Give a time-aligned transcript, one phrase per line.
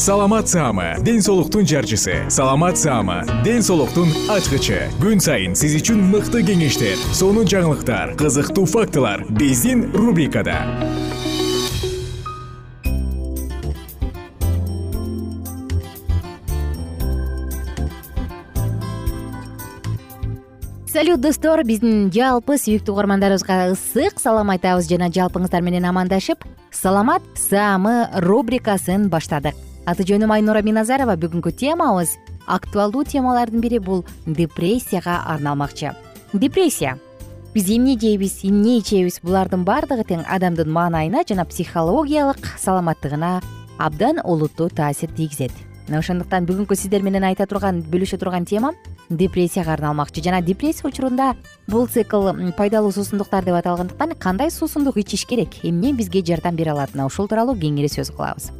[0.00, 2.24] саламат саама ден соолуктун жарчысы.
[2.30, 4.88] Саламат саама ден соолуктун ачкычы.
[4.96, 10.56] Күн сайын сиз үчүн мыкты кеңештер сонун жаңылыктар кызыктуу фактылар биздин рубрикада.
[20.88, 28.08] Салют достор биздин жалпы сүйүктүү угармандарыбызга ысык салам айтабыз жана жалпыңыздар менен амандашып саламат саамы
[28.24, 31.16] рубрикасын баштадык аты жөнүм айнура миназарова.
[31.18, 32.14] Бүгүнкү темабыз
[32.46, 35.94] актуалдуу темалардын бири бул депрессияга арналмакчы.
[36.32, 36.98] Депрессия.
[37.54, 39.18] Биз эмне жейбиз эмне ичебиз?
[39.24, 43.40] Булардын баардыгы тең адамдын маанайына жана психологиялык саламаттыгына
[43.78, 45.50] абдан олуттуу таасир тийгизет.
[45.88, 48.78] Мына ошондуктан бүгүнкү сиздер менен айта турган бөлүшө турган темам
[49.08, 50.22] депрессияга арналмакчы.
[50.22, 51.34] Жана депрессия учурунда
[51.66, 55.64] бул цикл пайдалуу суусундуктар деп аталгандыктан кандай суусундук ичиш керек?
[55.64, 56.94] Эмне бизге жардам бере алат?
[56.94, 58.52] Мына ушул тууралуу кеңири сөз кылабыз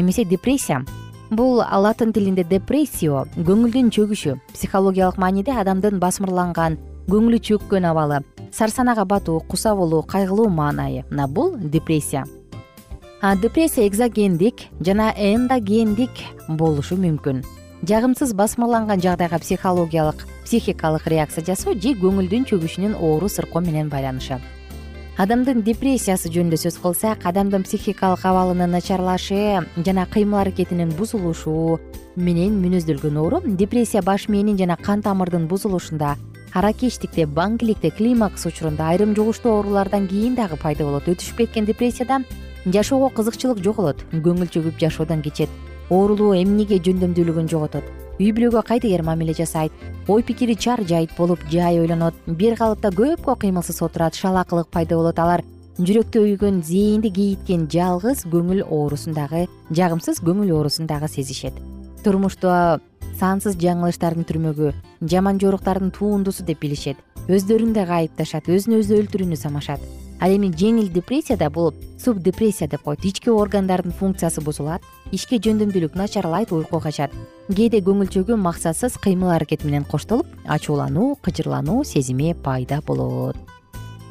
[0.00, 0.84] эмесе депрессия.
[1.30, 6.78] Бул латын тилинде депрессио көңүлдүн чөгүшү психологиялык мааниде адамдын басмырланган
[7.10, 8.22] көңүлү чөккөн абалы
[8.52, 11.04] сарсанага батуу куса болуу кайгылуу маанайы.
[11.10, 12.24] Мына бул депрессия.
[13.42, 17.44] Депрессия экзогендик жана эндогендик болушу мүмкүн.
[17.82, 24.40] Жагымсыз басмырланган жагдайга психологиялык психикалык реакция жасоо же көңүлдүн чөгүшүнүн оору сыркоо менен байланышат
[25.18, 31.80] адамдын депрессиясы жөнүндө сөз кылсак адамдын психикалык абалынын начарлашы жана кыймыл аракетинин бузулушу
[32.14, 33.40] менен мүнөздөлгөн оору.
[33.42, 36.14] Депрессия баш мээнин жана кан тамырдын бузулушунда
[36.54, 41.10] аракечтикте бангиликте климакс учурунда айрым жугуштуу оорулардан кийин дагы пайда болот.
[41.10, 42.22] Өтүшүп кеткен депрессияда
[42.64, 45.50] жашоого кызыкчылык жоголот көңүл чөгүп жашоодон кечет.
[45.90, 49.72] Оорулуу эмнеге жөндөмдүүлүгүн жоготот үй бүлөгө кайтыгер мамиле жасайт?
[50.08, 52.14] Ой пикири чар жайыт болуп жай ойлонот.
[52.26, 55.44] Бир калыпта көпкө кыймылсыз отурат шалаакылык пайда болот алар.
[55.78, 61.54] Жүрөктө үйгөн зээнди кейиткен жалгыз көңүл оорусун дагы жагымсыз көңүл оорусун дагы сезишет
[62.08, 62.80] турмушта
[63.18, 64.72] сансыз жаңылыштардын түрмөгү
[65.10, 66.96] жаман жоруктардын туундусу деп билишет.
[67.28, 69.82] Өздөрүн дагы айыпташат өзүн өзү өлтүрүүнү самашат.
[70.20, 73.04] Ал эми жеңил депрессияда бул субдепрессия деп коет.
[73.04, 74.82] Ички органдардын функциясы бузулат
[75.12, 77.12] ишке жөндөмдүүлүк начарлайт уйку качат.
[77.48, 83.36] Кээде көңүл чөгүү максатсыз кыймыл аракет менен коштолуп ачуулануу кыжырлануу сезими пайда болот.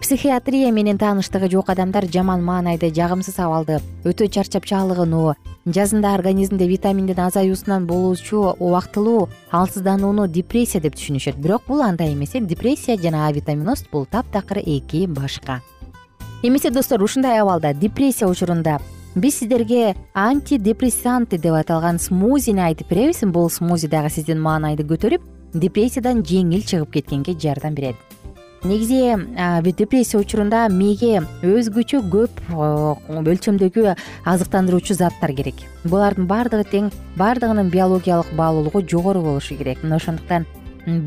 [0.02, 5.34] Психиатрия менен тааныштыгы жок адамдар жаман маанайда жагымсыз абалды өтө чарчап чалыгынуу
[5.66, 11.36] жазында организмде витаминдин азаюусунан болуучу убактылуу алсызданууну депрессия деп түшүнүшөт.
[11.42, 15.62] Бирок бул андай эмес э депрессия жана авитаминоз бул таптакыр эки башка.
[16.44, 18.80] Эмесе достор ушундай абалда депрессия учурунда
[19.18, 25.24] биз сиздерге антидепрессанты деп аталган смузини айтып беребиз бул смузи дагы сиздин маанайды көтөрүп
[25.54, 27.96] депрессиядан жеңил чыгып кеткенге жардам берет.
[28.64, 29.16] Негизи
[29.78, 35.66] депрессия учурунда мээге өзгөчө көп өлчөмдөгү азыктандыруучу заттар керек.
[35.84, 39.82] Булардын баардыгы тең баардыгынын биологиялык баалуулугу жогору болушу керек.
[39.84, 40.46] Мына ошондуктан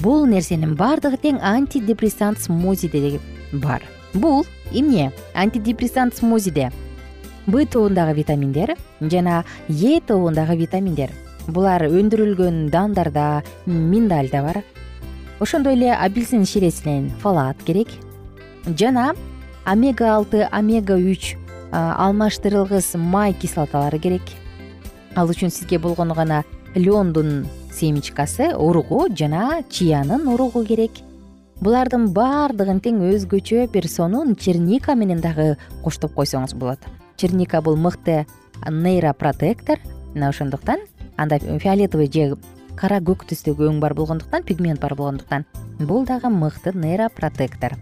[0.03, 3.21] бул нерсенин баардыгы тең антидепрессант смузиде
[3.53, 3.83] бар.
[4.15, 6.71] Бул эмне антидепрессант смузиде
[7.47, 11.11] б тобундагы витаминдер жана е тобундагы витаминдер.
[11.49, 14.63] Булар өндүрүлгөн дандарда миндальда бар.
[15.41, 17.89] Ошондой эле апельсин ширесинен фалат керек.
[18.67, 19.15] Жана
[19.65, 21.37] омега алты омега үч
[21.73, 24.23] алмаштырылгыс май кислоталары керек.
[25.17, 26.45] Ал үчүн сизге болгону гана
[26.75, 30.93] леондун семечкасы уругу жана чиянын уругу керек.
[31.61, 36.81] Булардын баардыгын тең өзгөчө бир сонун черника менен дагы коштоп койсоңуз болот
[37.21, 38.27] черника бул мыкты
[38.69, 39.79] нейропротектор.
[40.15, 40.81] Мына ошондуктан
[41.17, 42.37] анда фиолетовый же
[42.77, 45.45] кара көк түстөгү өң бар болгондуктан пигмент бар болгондуктан
[45.79, 47.77] бул дагы мыкты нейропротектор.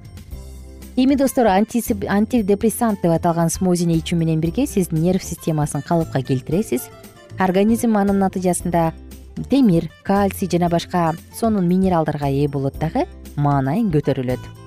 [0.96, 6.90] Эми достор антидепрессант деп аталган смозини ичүү менен бирге сиз нерв системасын калыпка келтиресиз.
[7.38, 8.92] Организм анын натыйжасында
[9.50, 13.06] темир кальций жана башка сонун минералдарга ээ болот дагы
[13.36, 14.57] маанай көтөрүлөт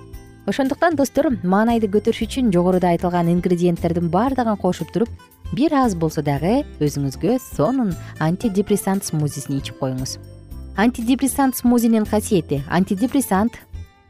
[0.50, 5.10] ошондуктан достор маанайды көтөрүш үчүн жогоруда айтылган ингредиенттердин баардыгын кошуп туруп
[5.54, 10.18] бир аз болсо дагы өзүңүзгө сонун антидепрессант смузисин ичип коюңуз.
[10.78, 13.60] Антидепрессант смузинин касиети антидепрессант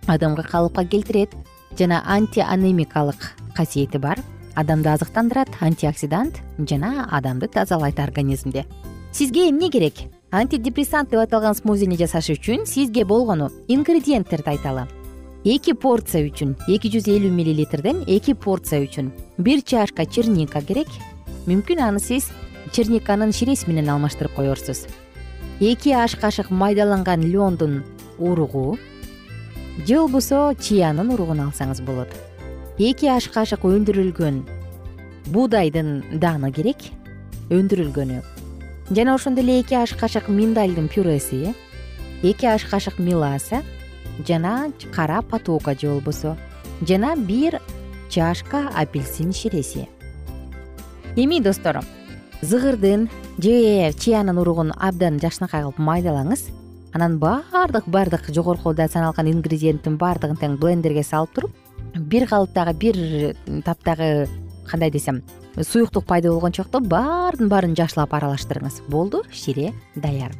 [0.07, 1.35] адамга калыпка келтирет
[1.77, 4.19] жана антианемикалык касиети бар.
[4.55, 8.65] Адамды азыктандырат антиоксидант жана адамды тазалайт организмди
[9.11, 9.95] сизге эмне керек?
[10.31, 14.87] Антидепрессант деп аталган смузини жасаш үчүн сизге болгону ингредиенттерди айталы
[15.43, 19.09] эки порция үчүн эки жүз элүү миллилитрден эки порция үчүн
[19.41, 20.87] бир чашка черника керек.
[21.49, 22.27] Мүмкүн аны сиз
[22.71, 24.85] черниканын ширеси менен алмаштырып коерсуз
[25.59, 27.81] эки аш кашык майдаланган леондун
[28.19, 28.77] уругу
[29.87, 32.13] же болбосо чиянын уругун алсаңыз болот.
[32.77, 34.43] Эки аш кашык өндүрүлгөн
[35.33, 36.85] буудайдын дааны керек
[37.49, 38.21] өндүрүлгөнү.
[38.93, 41.55] Жана ошондой эле эки аш кашык миндальдын пюреси
[42.21, 43.63] эки аш кашык меласа
[44.27, 46.37] жана кара потока же болбосо
[46.87, 47.61] жана бир
[48.09, 49.87] чашка апельсин ширеси.
[51.15, 51.81] Эми достор
[52.41, 56.49] зыгырдын же чиянын уругун абдан жакшынакай кылып майдалаңыз.
[56.93, 61.51] Анан баардык баардык жогоркуда саналган ингредиенттин баардыгын тең блендерге салып туруп
[61.95, 64.27] бир калыптагы бир таптагы
[64.67, 65.21] кандай десем
[65.55, 68.83] суюктук пайда болгончокто баарын баарын жакшылап аралаштырыңыз.
[68.87, 70.31] Болду шире даяр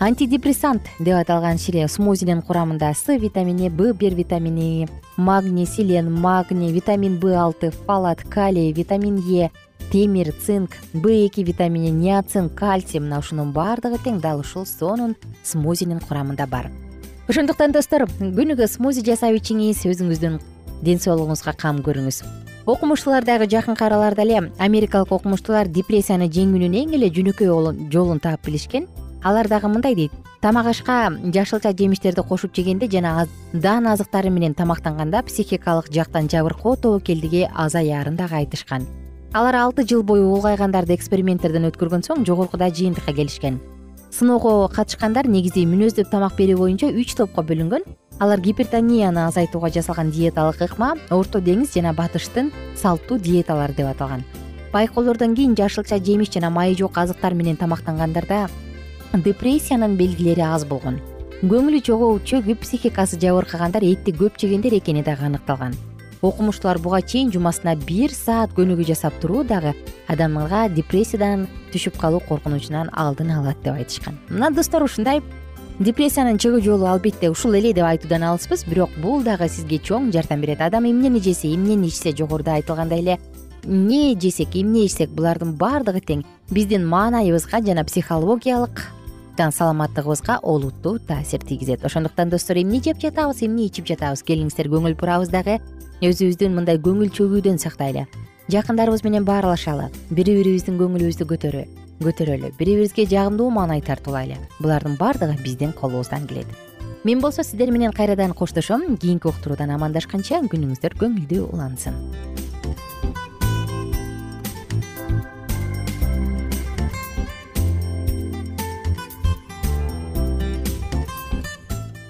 [0.00, 4.86] антидепрессант деп аталган шире смузинин курамында с витамини б бир витамини
[5.16, 9.50] магний селен магний витамин б алты фалат калий витамин е
[9.90, 13.00] темир цинк б эки витамини ниацин кальций.
[13.00, 14.20] Мына ушунун баардыгы тең.
[14.20, 16.70] Дал ушул сонун смузинин курамында бар.
[17.28, 20.38] Ошондуктан достор күнүгө смузи жасап ичиңиз өзүңүздүн
[20.82, 22.22] ден соолугуңузга кам көрүңүз.
[22.66, 28.86] Окумуштуулар дагы жакынкы араларда эле америкалык окумуштуулар депрессияны жеңүүнүн эң эле жөнөкөй жолун таап билишкен
[29.22, 30.12] алар дагы мындай дейт.
[30.40, 37.48] Тамак ашка жашылча жемиштерди кошуп жегенде жана даан азыктары менен тамактанганда психикалык жактан жабыркоо тобокелдиги
[37.54, 38.86] азаярын дагы айтышкан.
[39.32, 43.58] Алар алты жыл бою улгайгандарды эксперименттерден өткөргөн соң жогоркуда жыйынтыкка келишкен.
[44.10, 47.84] Сыноого катышкандар негизи мүнөздөп тамак берүү боюнча үч топко бөлүнгөн.
[48.18, 54.24] Алар гипертонияны азайтууга жасалган диеталык ыкма орто деңиз жана батыштын салттуу диеталары деп аталган.
[54.72, 58.48] Байкоолордон кийин жашылча жемиш жана майы жок азыктар менен тамактангандарда
[59.14, 60.98] депрессиянын белгилери аз болгон.
[61.42, 61.80] Көңүлү
[62.26, 65.74] чөгүп психикасы жабыркагандар этти көп жегендер экени дагы аныкталган.
[66.20, 69.74] Окумуштуулар буга чейин жумасына бир саат көнүгүү жасап туруу дагы
[70.08, 74.18] адамга депрессиядан түшүп калуу коркунучунан алдын алат деп айтышкан.
[74.28, 75.22] Мына достор ушундай.
[75.78, 80.40] Депрессиянын чыгуу жолу албетте ушул эле деп айтуудан алыспыз бирок бул дагы сизге чоң жардам
[80.40, 80.60] берет.
[80.60, 83.18] Адам эмнени жесе эмнени ичсе жогоруда айтылгандай эле
[83.64, 88.88] эмне жесек эмне ичсек булардын баардыгы тең биздин маанайыбызга жана психологиялык
[89.38, 91.84] саламаттыгыбызга олуттуу таасир тийгизет.
[91.84, 94.24] Ошондуктан достор эмне жеп жатабыз эмне ичип жатабыз?
[94.26, 95.60] Келиңиздер көңүл бурабыз дагы.
[96.02, 98.06] Өзүбүздүн мындай көңүл чөгүүдөн сактайлы.
[98.50, 99.90] Жакындарыбыз менен баарлашалы.
[100.10, 101.66] Бири бирибиздин көңүлүбүздү көтөрөлү.
[102.02, 104.40] Бири бирибизге жагымдуу маанай тартуулайлы.
[104.58, 106.46] Булардын баардыгы биздин колубуздан келет.
[107.04, 108.96] Мен болсо сиздер менен кайрадан коштошом.
[108.96, 111.94] Кийинки уктуруудан амандашканча күнүңүздөр көңүлдүү улансын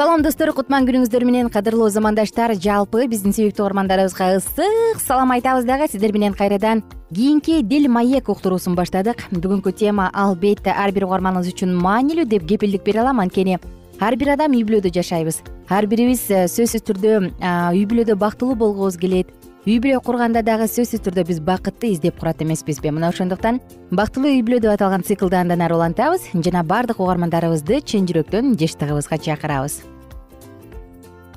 [0.00, 2.54] салам достор кутман күнүңүздөр менен кадырлуу замандаштар.
[2.56, 5.90] Жалпы биздин сүйүктүү угармандарыбызга ысык салам айтабыз дагы.
[5.92, 6.80] Сиздер менен кайрадан
[7.12, 9.26] кийинки дил маек уктуруусун баштадык.
[9.28, 13.20] Бүгүнкү тема албетте ар бир угарманыбыз үчүн маанилүү деп кепилдик бере алам.
[13.20, 13.58] Анткени
[14.00, 15.42] ар бир адам үй бүлөдө жашайбыз.
[15.68, 17.18] Ар бирибиз э, сөзсүз түрдө
[17.76, 19.28] үй бүлөдө бактылуу болгубуз келет
[19.68, 22.88] үй бүлө курганда дагы сөзсүз түрдө биз бакытты издеп курат эмеспизби.
[22.88, 23.58] Мына ошондуктан
[23.92, 29.18] бактылуу үй бүлө деп аталган циклды андан ары улантабыз жана баардык угармандарыбызды чын жүрөктөн жыштыгыбызга
[29.20, 29.82] чакырабыз.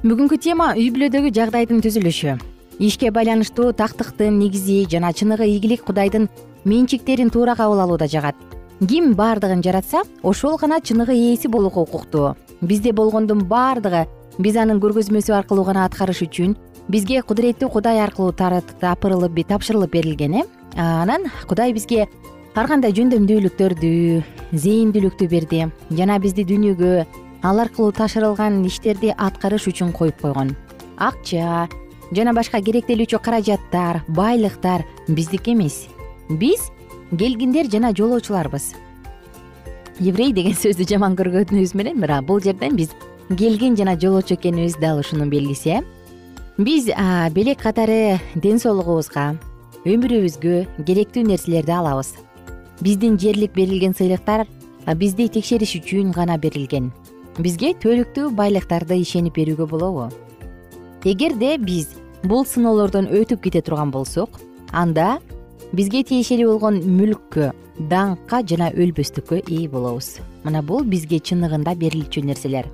[0.08, 2.40] Бүгүнкү тема үй бүлөдөгү жагдайдын түзүлүшү.
[2.80, 6.30] Ишке байланыштуу тактыктын негизи жана чыныгы ийгилик кудайдын
[6.64, 8.36] менчиктерин туура кабыл алууда жагат.
[8.88, 12.36] Ким баардыгын жаратса ошол гана чыныгы ээси болууга укуктуу.
[12.62, 14.08] Бизде болгондун баардыгы
[14.40, 16.56] биз анын көргөзмөсү аркылуу гана аткарыш үчүн
[16.90, 20.44] бизге кудуреттүү кудай аркылуу тапырылып тапшырылып берилген э?
[20.76, 22.08] Анан кудай бизге
[22.56, 24.24] ар кандай жөндөмдүүлүктөрдү
[24.54, 27.06] зээндүүлүктү берди жана бизди дүйнөгө
[27.44, 30.56] ал аркылуу тапшырылган иштерди аткарыш үчүн коюп койгон.
[30.98, 31.68] Акча
[32.12, 35.88] жана башка керектелүүчү каражаттар байлыктар биздики эмес.
[36.30, 36.70] Биз
[37.18, 38.74] келгиндер жана жолоочуларбыз.
[40.00, 42.94] Еврей деген сөздү жаман көргөнүбүз менен бирок бул жерден биз
[43.30, 45.84] келген жана жолоочу экенибиз дал ушунун белгиси э
[46.58, 46.86] биз
[47.34, 49.34] белек катары ден соолугубузга
[49.90, 52.14] өмүрүбүзгө керектүү нерселерди алабыз.
[52.86, 54.46] Биздин жерлик берилген сыйлыктар
[54.96, 56.92] бизди текшериш үчүн гана берилген.
[57.40, 60.12] Бизге түбөлүктүү байлыктарды ишенип берүүгө болобу.
[61.04, 64.38] Эгерде биз бул сыноолордон өтүп кете турган болсок
[64.72, 65.18] анда
[65.74, 67.50] бизге тиешелүү болгон мүлккө
[67.90, 70.20] даңкка жана өлбөстүккө ээ болобуз.
[70.46, 72.70] Мына бул бизге чыныгында берилчү нерселер.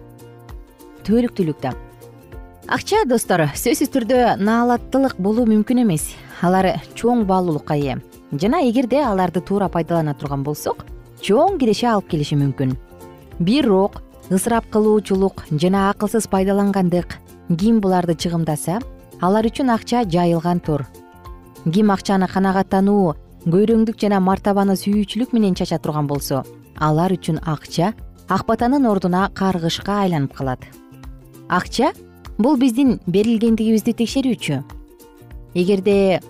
[1.07, 1.88] Түбөлүктүүлүктө
[2.69, 6.11] акча достор сөзсүз түрдө наалаттылык болуу мүмкүн эмес.
[6.45, 7.97] Алар чоң баалуулукка ээ
[8.41, 10.85] жана эгерде аларды туура пайдалана турган болсок
[11.25, 12.75] чоң киреше алып келиши мүмкүн.
[13.39, 17.15] Бирок ысырап кылуучулук жана акылсыз пайдалангандык
[17.57, 18.77] ким буларды чыгымдаса
[19.19, 20.85] алар үчүн акча жайылган тор.
[21.65, 23.15] Ким акчаны канагаттануу
[23.47, 26.43] көйрөңдүк жана мартабаны сүйүүчүлүк менен чача турган болсо
[26.77, 27.95] алар үчүн акча
[28.29, 30.61] ак батанын ордуна каргышка айланып калат.
[31.49, 31.93] Акча
[32.39, 34.61] бул биздин берилгендигибизди текшерүүчү.
[35.59, 36.21] Эгерде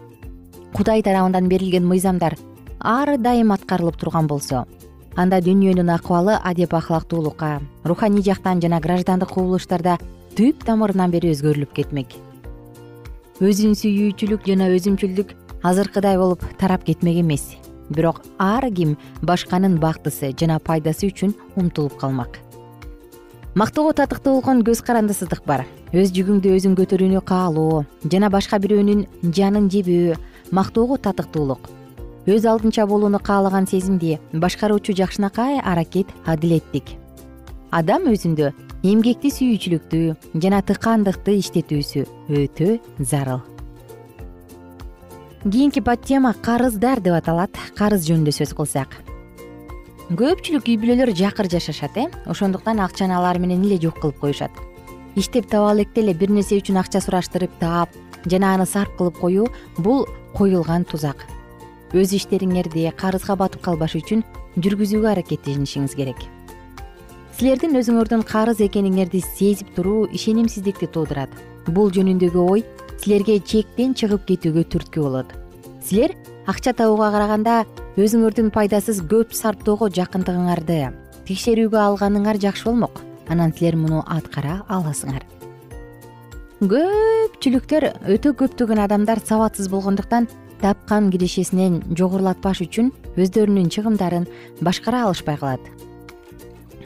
[0.73, 2.35] кудай тарабынан берилген мыйзамдар
[2.79, 4.65] ар дайым аткарылып турган болсо
[5.15, 9.99] анда дүйнөнүн акыбалы адеп ахлактуулукка руханий жактан жана граждандык кубулуштарда
[10.37, 12.17] түп тамырынан бери өзгөрүлүп кетмек.
[13.39, 17.55] Өзүн сүйүүчүлүк жана өзүмчүлдүк азыркыдай болуп тарап кетмек эмес.
[17.89, 22.48] Бирок ар ким башканын бактысы жана пайдасы үчүн умтулуп калмак
[23.55, 25.65] мактоого татыктуу болгон көз карандысыздык бар.
[25.93, 30.17] Өз жүгүңдү өзүң көтөрүүнү каалоо жана башка бирөөнүн жанын жебөө
[30.51, 31.69] мактоого татыктуулук.
[32.29, 36.93] Өз алдынча болууну каалаган сезимди башкаруучу жакшынакай аракет адилеттик
[37.71, 38.51] адам өзүндө
[38.83, 40.01] эмгекти сүйүүчүлүктү
[40.41, 43.41] жана тыкандыкты иштетүүсү өтө зарыл.
[45.43, 47.55] Кийинки подтема карыздар деп аталат.
[47.77, 48.97] Карыз жөнүндө сөз кылсак
[50.09, 52.07] көпчүлүк үй бүлөлөр жакыр жашашат э?
[52.25, 54.49] Ошондуктан акчаны алар менен эле жок кылып коюшат.
[55.15, 57.93] Иштеп таба электе эле бир нерсе үчүн акча сураштырып таап
[58.25, 59.45] жана аны сарп кылып коюу
[59.77, 61.27] бул коюлган тузак.
[61.93, 64.25] Өз иштериңерди карызга батып калбаш үчүн
[64.57, 66.25] жүргүзүүгө аракеттенишиңиз керек.
[67.37, 71.29] Силердин өзүңөрдүн карыз экениңерди сезип туруу ишенимсиздикти туудурат
[71.69, 72.65] бул жөнүндөгү ой
[72.97, 75.37] силерге чектен чыгып кетүүгө түрткү болот.
[75.85, 76.17] Силер
[76.49, 77.63] акча табууга караганда
[77.99, 80.79] өзүңөрдүн пайдасыз көп сарптоого жакындыгыңарды
[81.27, 83.03] текшерүүгө алганыңар жакшы болмок.
[83.29, 85.25] Анан силер муну аткара аласыңар.
[86.59, 90.27] Көпчүлүктөр өтө көптөгөн адамдар сабатсыз болгондуктан
[90.63, 94.25] тапкан кирешесинен жогорулатпаш үчүн өздөрүнүн чыгымдарын
[94.65, 95.61] башкара алышпай калат.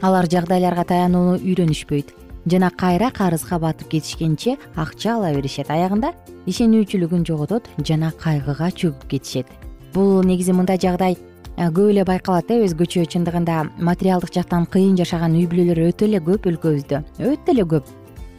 [0.04, 2.12] Алар жагдайларга таянууну үйрөнүшпөйт
[2.46, 5.70] жана кайра карызга батып кетишкенче акча ала беришет.
[5.70, 6.12] Аягында
[6.46, 9.46] ишенүүчүлүгүн жоготот жана кайгыга чөгүп кетишет.
[9.94, 11.16] Бул негизи мындай жагдай
[11.56, 16.48] көп эле байкалат э өзгөчө чындыгында материалдык жактан кыйын жашаган үй бүлөлөр өтө эле көп
[16.50, 17.04] өлкөбүздө.
[17.18, 17.84] Өтө эле көп.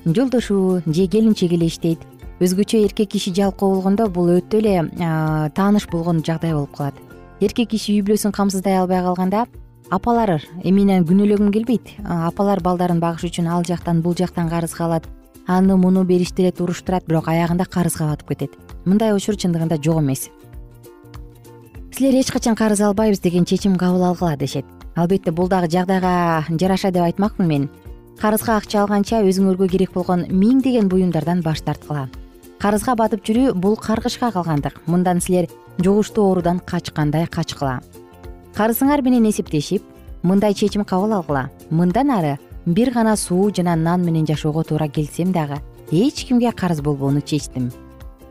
[0.05, 1.99] Жолдошу же келинчеги эле иштейт.
[2.39, 4.89] Өзгөчө эркек киши жалкоо болгондо бул өтө эле
[5.55, 6.95] тааныш болгон жагдай болуп калат.
[7.39, 9.45] Эркек киши үй бүлөсүн камсыздай албай калганда
[9.89, 11.93] апалар эми менен күнөөлөгүм келбейт.
[12.03, 15.07] Апалар балдарын багыш үчүн ал жактан бул жактан карызга алат
[15.47, 18.57] аны муну бериштирет уруштурат бирок аягында карызга батып кетет.
[18.85, 20.29] Мындай учур чындыгында жок эмес.
[21.91, 24.65] Силер эч качан карыз албайбыз деген чечим кабыл алгыла дешет.
[24.95, 27.69] Албетте бул дагы жагдайга жараша деп айтмакмын мен.
[28.19, 32.09] Карызга акча алганча өзүңөргө керек болгон миңдеген буюмдардан баш тарткыла.
[32.59, 34.81] Карызга батып жүрүү бул каргышка калгандык.
[34.87, 37.81] Мындан силер жугуштуу оорудан качкандай качкыла
[38.55, 39.83] карызыңар менен эсептешип
[40.23, 41.49] мындай чечим кабыл алгыла.
[41.69, 45.57] Мындан ары бир гана суу жана нан менен жашоого туура келсем дагы
[45.91, 47.71] эч кимге карыз болбоону чечтим.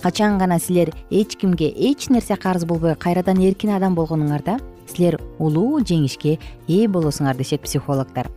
[0.02, 4.60] Качан гана силер эч кимге эч нерсе карыз болбой кайрадан эркин адам болгонуңарда
[4.94, 6.38] силер улуу жеңишке
[6.68, 8.30] ээ болосуңар дешет психологдор.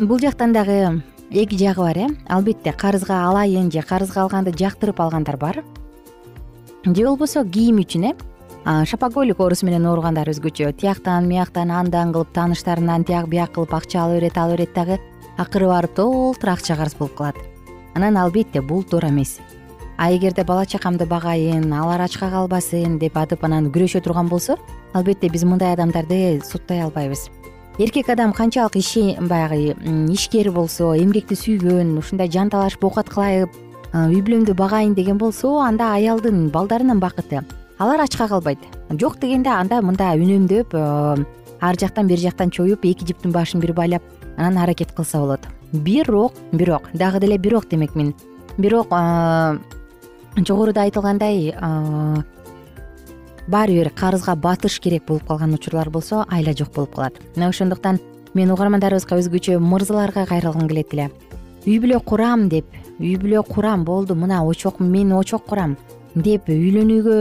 [0.00, 2.08] Бул жактан дагы эки жагы бар э.
[2.26, 5.62] Албетте карызга алайын же карызга алганды жактырып алгандар бар.
[6.84, 8.14] Же болбосо кийим үчүн э
[8.64, 10.72] шопоголик оорусу менен ооругандар өзгөчө.
[10.78, 14.98] Тияктан мияктан андан кылып тааныштарынан тияк бияк кылып акча ала берет ала берет дагы
[15.36, 17.36] акыры барып толтур акча карыз болуп калат.
[17.94, 19.40] Анан албетте бул туура эмес.
[19.98, 24.56] А эгерде бала чакамды багайын алар ачка калбасын деп атып анан күрөшө турган болсо
[24.94, 27.30] албетте биз мындай адамдарды соттой албайбыз.
[27.78, 28.74] Эркек адам канчалык
[29.28, 29.74] баягы
[30.12, 33.48] ишкер болсо эмгекти сүйгөн ушундай жан талашып оокат кылайын
[33.92, 37.42] үй бүлөмдү багайын деген болсо анда аялдын балдарынын бакыты
[37.82, 38.58] алар ачка калбайт.
[38.90, 44.02] Жок дегенде анда мындай үнөмдөп ар жактан бери жактан чоюп эки жиптин башын бир байлап
[44.36, 45.40] анан аракет кылса болот.
[45.72, 48.14] Бирок бирок дагы деле бирок демекмин
[48.56, 48.86] бирок
[50.36, 51.54] жогоруда айтылгандай
[53.48, 57.14] баары бир карызга батыш керек болуп калган учурлар болсо айла жок болуп калат.
[57.34, 57.98] Мына ошондуктан
[58.34, 61.10] мен угармандарыбызга өзгөчө мырзаларга кайрылгым келет эле.
[61.66, 62.66] Үй бүлө курам деп
[62.98, 65.76] үй бүлө курам болду мына очок мен очок курам
[66.14, 67.18] деп үйлөнүүгө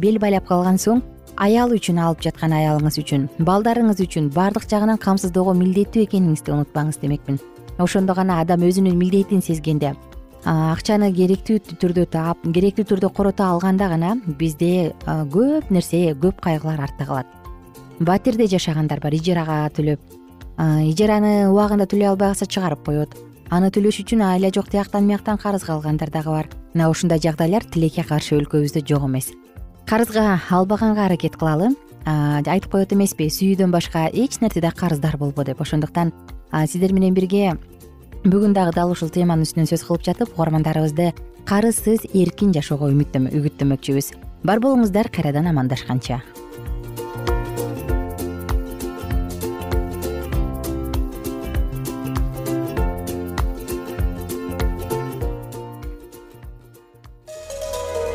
[0.00, 1.02] бел байлап калган соң
[1.40, 7.40] аял үчүн алып жаткан аялыңыз үчүн балдарыңыз үчүн баардык жагынан камсыздоого милдеттүү экениңизди унутпаңыз демекмин
[7.78, 9.94] ошондо гана адам өзүнүн милдетин сезгенде
[10.44, 17.06] акчаны керектүү түрдө таап керектүү түрдө корото алганда гана бизде көп нерсе көп кайгылар артта
[17.08, 17.26] калат.
[17.98, 20.00] Батирде жашагандар бар ижарага төлөп
[20.90, 23.16] ижараны убагында төлөй албай калса чыгарып коет
[23.50, 26.48] аны төлөш үчүн айла жок тияктан мияктан карызга алгандар дагы бар.
[26.74, 29.32] Мына ушундай жагдайлар тилекке каршы өлкөбүздө жок эмес.
[29.86, 35.60] Карызга албаганга аракет кылалы айтып коет эмеспи сүйүүдөн башка эч нерседе карыздар болбо деп.
[35.60, 36.12] Ошондуктан
[36.66, 37.56] сиздер менен бирге
[38.24, 41.12] бүгүн дагы дал ушул теманын үстүнөн сөз кылып жатып угармандарыбызды
[41.44, 44.14] карызсыз эркин жашоого үгүттөмөкчүбүз.
[44.44, 46.22] Бар болуңуздар кайрадан амандашканча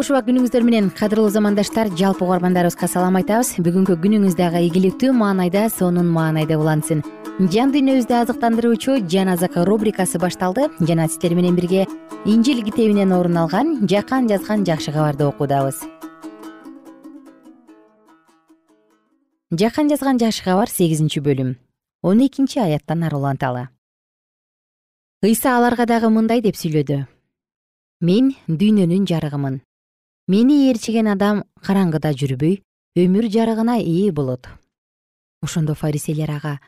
[0.00, 3.50] кушубак күнүңүздөр менен кадырлуу замандаштар жалпы угармандарыбызга салам айтабыз.
[3.60, 7.02] Бүгүнкү күнүңүз дагы ийгиликтүү маанайда сонун маанайда улансын.
[7.52, 10.70] Жан дүйнөбүздү азыктандыруучу жан азык рубрикасы башталды.
[10.80, 11.84] Жана сиздер менен бирге
[12.24, 15.84] инжил китебинен орун алган жакан жазган жакшы кабарды окуудабыз
[19.52, 21.56] жакан жазган жакшы кабар сегизинчи бөлүм.
[22.00, 23.68] Он экинчи аяттан ары уланталы.
[25.20, 27.04] Ыйса аларга дагы мындай деп сүйлөдү.
[28.00, 29.66] Мен дүйнөнүн жарыгымын
[30.30, 32.60] мени ээрчиген адам караңгыда жүрбөй
[33.02, 34.46] өмүр жарыгына ээ болот.
[35.42, 36.60] Ошондо фарисейлер ага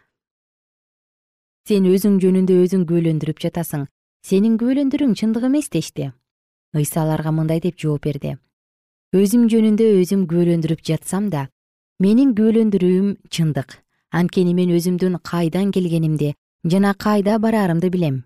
[1.69, 3.87] сен өзүң жөнүндө өзүң күбөлөндүрүп жатасың.
[4.27, 6.11] Сенин күбөлөндөрүң чындык эмес дешти
[6.75, 8.35] ыйса аларга мындай деп жооп берди.
[9.15, 11.47] Өзүм жөнүндө өзүм күбөлөндүрүп жатсам да
[12.03, 13.79] менин күбөлөндүрүүм чындык.
[14.11, 16.35] Анткени мен өзүмдүн кайдан келгенимди
[16.67, 18.25] жана кайда бараарымды билем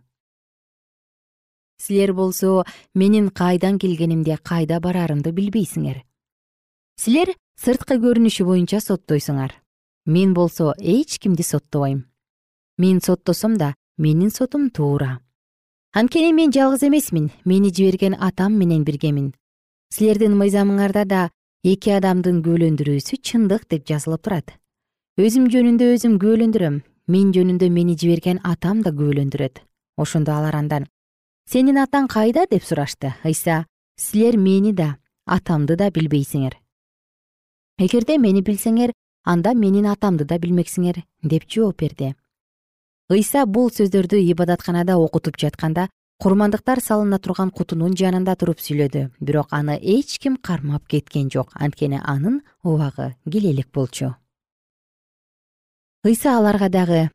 [1.79, 6.03] силер болсо менин кайдан келгенимди кайда бараарымды билбейсиңер.
[6.97, 9.53] Силер сырткы көрүнүшү боюнча соттойсуңар.
[10.07, 12.07] Мен болсо эч кимди соттобойм.
[12.79, 15.21] Мен соттосом да менин сотум туура.
[15.93, 19.35] Анткени мен жалгыз эмесмин мени жиберген атам менен биргемин.
[19.93, 21.31] Силердин мыйзамыңарда да
[21.65, 24.53] эки адамдын күбөлөндүрүүсү чындык деп жазылып турат.
[25.17, 29.63] Өзүм жөнүндө өзүм күбөлөндүрөм мен жөнүндө мени жиберген атам да күбөлөндүрөт
[29.97, 30.87] ошондо алар андан
[31.47, 32.47] сенин атаң кайда?
[32.51, 33.15] деп сурашты.
[33.25, 33.65] Ыйса
[33.97, 36.59] силер мени да атамды да билбейсиңер
[37.79, 38.93] эгерде мени билсеңер
[39.29, 42.15] анда менин атамды да билмексиңер деп жооп берди.
[43.13, 45.89] Ыйса бул сөздөрдү ибадатканада окутуп жатканда
[46.23, 49.11] курмандыктар салына турган кутунун жанында туруп сүйлөдү.
[49.21, 51.53] Бирок аны эч ким кармап кеткен жок.
[51.53, 54.15] Анткени анын убагы келе элек болчу.
[56.03, 57.11] Ыйса аларга дагы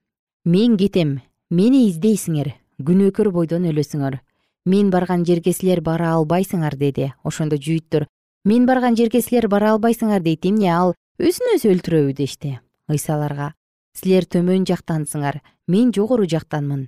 [0.45, 2.53] мен кетем мени издейсиңер
[2.87, 4.19] күнөөкөр бойдон өлөсүңөр.
[4.65, 7.13] Мен барган жерге силер бара албайсыңар деди.
[7.23, 8.05] Ошондо жүйүттөр
[8.45, 10.69] мен барган жерге силер бара албайсыңар дейт эмне?
[10.73, 13.53] Ал өзүн өзү өлтүрөбү дешти ыйса аларга
[13.97, 15.41] силер төмөн жактансыңар.
[15.67, 16.87] Мен жогору жактанмын.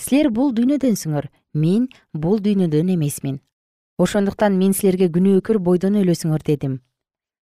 [0.00, 3.40] Силер бул дүйнөдөнсүңөр мен бул дүйнөдөн эмесмин.
[3.98, 6.80] Ошондуктан мен силерге күнөөкөр бойдон өлөсүңөр дедим.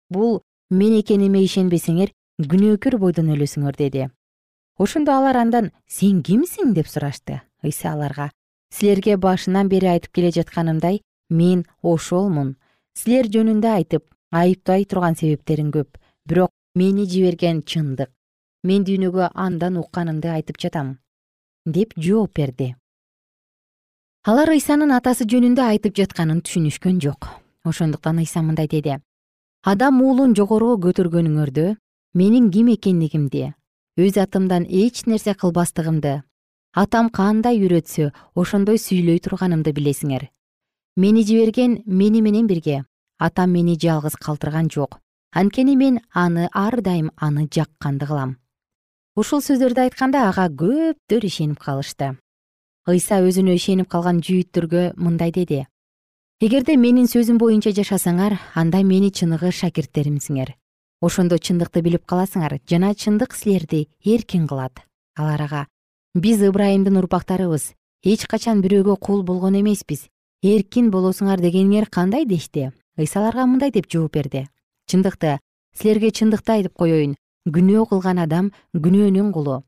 [0.09, 2.11] Бул мен экениме ишенбесеңер
[2.41, 4.09] күнөөкөр бойдон өлөсүңөр деди.
[4.77, 8.31] Ошондо алар андан сен кимсиң деп сурашты ыйса аларга.
[8.73, 12.55] Силерге башынан бери айтып келе жатканымдай мен ошолмун
[12.95, 18.09] силер жөнүндө айтып айыптай турган себептериң көп бирок мени жиберген чындык.
[18.63, 20.97] Мен дүйнөгө андан укканымды айтып жатам
[21.65, 22.75] деп жооп берди.
[24.23, 27.27] Алар ыйсанын атасы жөнүндө айтып жатканын түшүнүшкөн жок.
[27.65, 28.99] Ошондуктан ыйса мындай деди.
[29.61, 31.75] Адам уулун жогору көтөргөнүңөрдө
[32.17, 33.51] менин ким экендигимди
[34.01, 36.21] өз атымдан эч нерсе кылбастыгымды
[36.73, 40.29] атам кандай үйрөтсө ошондой сүйлөй турганымды билесиңер.
[40.97, 42.85] Мени жиберген мени менен бирге.
[43.19, 44.99] Атам мени жалгыз калтырган жок.
[45.31, 48.37] Анткени мен аны ар дайым аны жакканды кылам
[49.15, 52.15] ушул сөздөрдү айтканда ага көптөр ишенип калышты.
[52.87, 55.65] Ыйса өзүнө ишенип калган жүйүттөргө мындай деди.
[56.41, 60.55] Эгерде менин сөзүм боюнча жашасаңар анда мени чыныгы шакирттеримсиңер.
[61.01, 64.81] Ошондо чындыкты билип каласыңар жана чындык силерди эркин кылат.
[65.17, 65.67] Алар ага
[66.13, 67.71] биз ыбрайымдын урпактарыбыз.
[68.03, 70.09] Эч качан бирөөгө кул болгон эмеспиз.
[70.43, 74.47] Эркин болосуңар дегениңер кандай дешти ыйса аларга мындай деп жооп берди.
[74.87, 75.39] Чындыкты.
[75.73, 77.15] Силерге чындыкты айтып коеюн
[77.47, 79.63] күнөө кылган адам күнөөнүн кулу.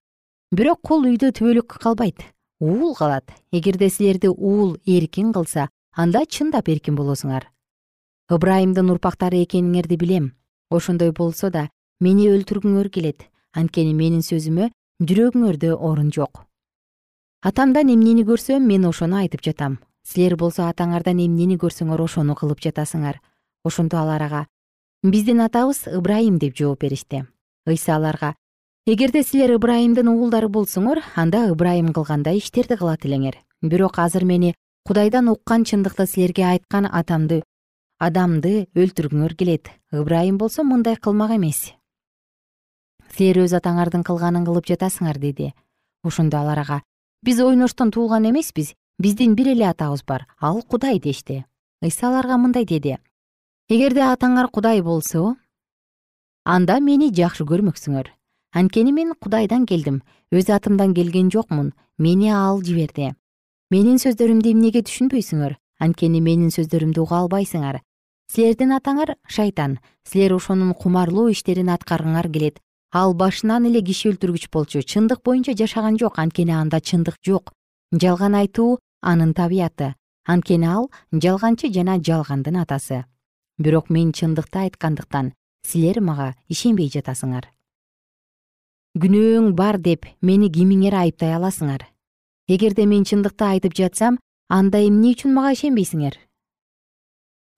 [0.51, 2.19] Бирок кул үйдө түбөлүккө калбайт.
[2.59, 3.31] Уул калат.
[3.51, 7.47] Эгерде силерди уул эркин кылса анда чындап эркин болосуңар.
[8.29, 10.33] Ыбрайымдын урпактары экениңерди билем.
[10.69, 13.29] Ошондой болсо да мени өлтүргүңөр келет.
[13.53, 16.45] Анткени менин сөзүмө жүрөгүңөрдө орун жок.
[17.41, 19.79] Атамдан эмнени көрсөм мен ошону айтып жатам.
[20.03, 23.19] Силер болсо атаңардан эмнени көрсөңөр ошону кылып жатасыңар.
[23.63, 24.45] Ошондо алар ага
[25.03, 27.25] биздин атабыз ыбрайым деп жооп беришти.
[27.67, 28.35] Ыйса аларга
[28.85, 34.55] эгерде силер ыбрайымдын уулдары болсоңор анда ыбрайым кылгандай иштерди кылат элеңер бирок азыр мени
[34.87, 37.43] кудайдан уккан чындыкты силерге айткан атамды
[37.99, 39.71] адамды өлтүргүңөр келет.
[39.91, 41.73] Ыбрайым болсо мындай кылмак эмес
[43.15, 45.53] силер өз атаңардын кылганын кылып жатасыңар деди.
[46.03, 46.81] Ошондо алар ага
[47.23, 51.45] биз ойноштон туулган эмеспиз биздин бир эле атабыз бар ал кудай дешти
[51.81, 52.97] ыйса аларга мындай деди
[53.69, 55.35] эгерде атаңар кудай болсо
[56.43, 58.09] анда мени жакшы көрмөксүңөр.
[58.53, 63.13] Анткени мен кудайдан келдим өз атымдан келген жокмун мени ал жиберди.
[63.71, 65.55] Менин сөздөрүмдү эмнеге түшүнбөйсүңөр?
[65.79, 67.79] Анткени менин сөздөрүмдү уга албайсыңар.
[68.29, 69.79] Силердин атаңар шайтан.
[70.03, 72.59] Силер ошонун кумарлуу иштерин аткаргыңар келет
[72.93, 74.83] ал башынан эле киши өлтүргүч болчу.
[74.85, 77.53] Чындык боюнча жашаган жок анткени анда чындык жок.
[77.91, 83.05] Жалган айтуу анын табияты анткени ал жалганчы жана жалгандын атасы.
[83.57, 85.33] Бирок мен чындыкты айткандыктан
[85.65, 87.49] силер мага ишенбей жатасыңар.
[88.93, 91.87] Күнөөң бар деп мени кимиңер айыптай аласыңар.
[92.47, 96.19] Эгерде мен чындыкты айтып жатсам анда эмне үчүн мага ишенбейсиңер?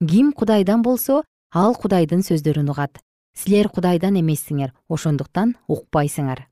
[0.00, 3.00] Ким кудайдан болсо ал кудайдын сөздөрүн угат
[3.36, 6.46] силер кудайдан эмессиңер ошондуктан укпайсыңар.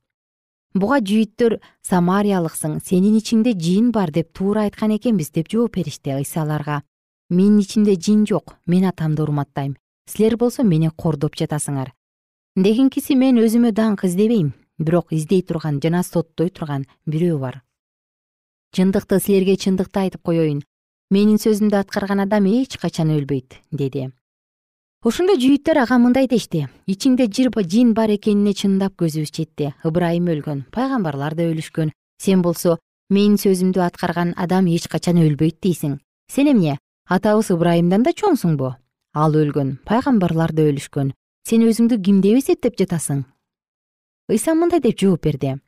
[0.74, 6.42] Буга жүйүттөр самариялыксың сенин ичиңде жин бар деп туура айткан экенбиз деп жооп беришти ыйса
[6.42, 6.82] аларга
[7.30, 9.76] менин ичимде жин жок мен атамды урматтайм.
[10.06, 11.92] Силер болсо мени кордоп жатасыңар.
[12.56, 17.62] Дегенкиси мен өзүмө даңк издебейм бирок издей турган жана соттой турган бирөө бар.
[18.74, 20.60] Чындыкты силерге чындыкты айтып коеюн
[21.10, 24.10] менин сөзүмдү аткарган адам эч качан өлбөйт деди
[25.04, 26.64] ошондо жүйүттөр ага мындай дешти.
[26.88, 31.92] Ичиңде жин бар экенине чындап көзүбүз жетти ыбырайым өлгөн пайгамбарлар да өлүшкөн.
[32.16, 32.78] Сен болсо
[33.10, 35.98] менин сөзүмдү аткарган адам эч качан өлбөйт дейсиң.
[36.32, 36.78] Сен эмне?
[37.04, 38.72] Атабыз ыбырайымдан да чоңсуңбу
[39.12, 41.12] ал өлгөн пайгамбарлар да өлүшкөн.
[41.44, 43.26] Сен өзүңдү ким деп эсептеп жатасың.
[44.32, 45.58] Ыйса мындай деп жооп берди.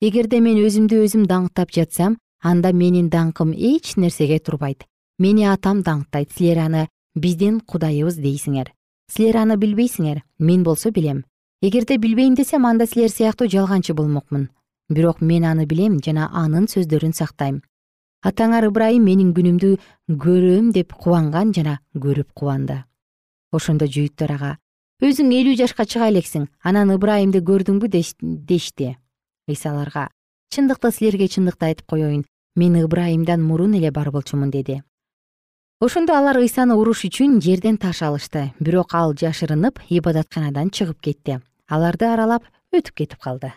[0.00, 4.86] Эгерде мен өзүмдү өзүм даңктап жатсам анда менин даңкым эч нерсеге турбайт.
[5.18, 6.32] Мени атам даңктайт.
[6.32, 8.72] Силер аны биздин кудайыбыз дейсиңер
[9.08, 11.24] силер аны билбейсиңер мен болсо билем.
[11.62, 14.48] Эгерде билбейм десем анда силер сыяктуу жалганчы болмокмун.
[14.88, 17.62] Бирок мен аны билем жана анын сөздөрүн сактайм.
[18.22, 19.76] Атаңар ыбырайым менин күнүмдү
[20.08, 22.84] көрөм деп кубанган жана көрүп кубанды.
[23.52, 24.56] Ошондо жүйүттөр ага
[25.02, 27.88] өзүң элүү жашка чыга элексиң анан ыбырайымды көрдүңбү?
[27.88, 28.96] дешти.
[29.48, 30.08] Ыйса аларга
[30.50, 32.24] чындыкты силерге чындыкты айтып коеюн
[32.56, 34.82] мен ыбырайымдан мурун эле бар болчумун деди
[35.80, 41.38] ошондо алар ыйсаны уруш үчүн жерден таш алышты бирок ал жашырынып ибадатканадан чыгып кетти.
[41.70, 42.42] Аларды аралап
[42.74, 43.52] өтүп кетип калды.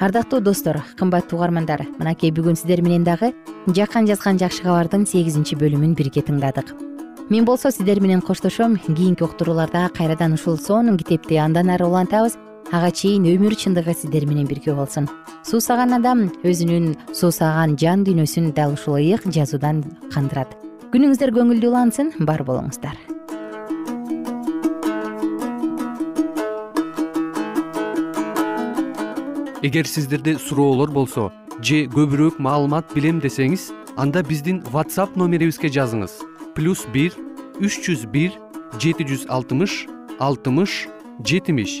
[0.00, 3.34] Ардактуу достор кымбаттуу угармандар мынакей бүгүн сиздер менен дагы
[3.76, 6.72] жакан жазган жакшы кабардын сегизинчи бөлүмүн бирге тыңдадык.
[7.28, 12.38] Мен болсо сиздер менен коштошом кийинки уктурууларда кайрадан ушул сонун китепти андан ары улантабыз
[12.72, 15.08] ага чейин өмүр чындыгы сиздер менен бирге болсун.
[15.44, 19.82] Суусаган адам өзүнүн суусаган жан дүйнөсүн дал ушул ыйык жазуудан
[20.14, 20.54] кандырат.
[20.94, 22.96] Күнүңүздөр көңүлдүү улансын бар болуңуздар.
[29.64, 31.30] Эгер сиздерде суроолор болсо
[31.62, 36.20] же көбүрөөк маалымат билем десеңиз анда биздин whatsapp номерибизге жазыңыз.
[36.54, 37.16] Плюс бир
[37.60, 38.36] үч жүз бир
[38.78, 39.86] жети жүз алтымыш
[40.18, 40.84] алтымыш
[41.24, 41.80] жетимиш